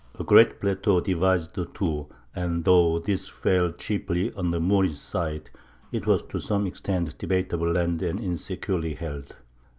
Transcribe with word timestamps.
A 0.19 0.23
great 0.23 0.59
plateau 0.59 0.99
divides 0.99 1.49
the 1.49 1.67
two, 1.67 2.07
and 2.35 2.65
though 2.65 2.97
this 2.97 3.27
fell 3.27 3.71
chiefly 3.71 4.33
on 4.33 4.49
the 4.49 4.59
Moorish 4.59 4.97
side, 4.97 5.51
it 5.91 6.07
was 6.07 6.23
to 6.23 6.39
some 6.39 6.65
extent 6.65 7.15
debatable 7.19 7.71
land 7.71 8.01
and 8.01 8.19
insecurely 8.19 8.95
held. 8.95 9.35